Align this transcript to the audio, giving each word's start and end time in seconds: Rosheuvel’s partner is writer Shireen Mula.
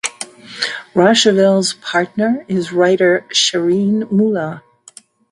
Rosheuvel’s 0.95 1.75
partner 1.75 2.43
is 2.47 2.73
writer 2.73 3.23
Shireen 3.31 4.09
Mula. 4.11 4.63